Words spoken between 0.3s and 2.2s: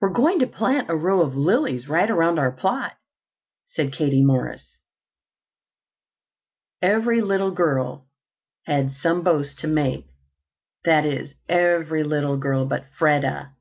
to plant a row of lilies right